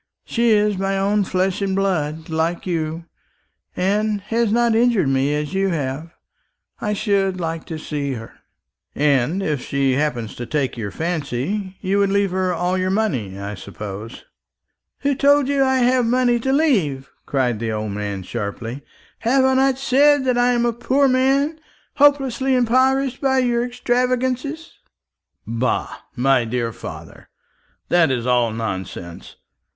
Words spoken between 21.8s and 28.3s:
hopelessly impoverished by your extravagance?" "Bah, my dear father, that is